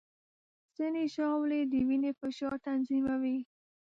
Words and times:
ځینې 0.75 1.03
ژاولې 1.13 1.61
د 1.71 1.73
وینې 1.87 2.11
فشار 2.19 2.53
تنظیموي. 2.65 3.37